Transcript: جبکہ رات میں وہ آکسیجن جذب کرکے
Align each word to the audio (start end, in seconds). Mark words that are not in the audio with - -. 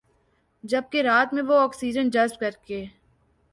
جبکہ 0.63 1.01
رات 1.01 1.33
میں 1.33 1.43
وہ 1.43 1.59
آکسیجن 1.59 2.09
جذب 2.09 2.39
کرکے 2.39 2.85